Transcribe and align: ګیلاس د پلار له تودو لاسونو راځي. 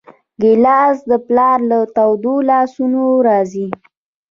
ګیلاس 0.41 0.97
د 1.09 1.11
پلار 1.27 1.59
له 1.69 1.79
تودو 1.95 2.35
لاسونو 2.49 3.03
راځي. 3.27 3.67